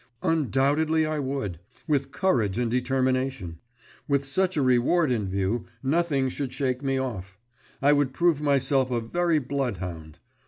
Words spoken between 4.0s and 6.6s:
With such a reward in view, nothing should